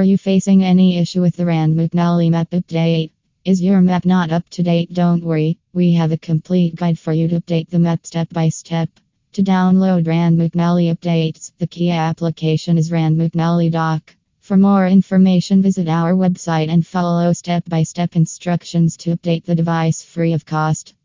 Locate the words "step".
8.06-8.30, 8.48-8.88, 17.34-17.68, 17.82-18.16